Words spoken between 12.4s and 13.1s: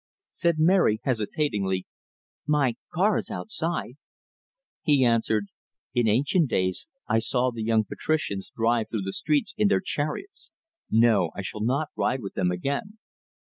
again."